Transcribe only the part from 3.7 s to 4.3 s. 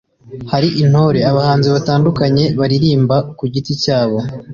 cyabo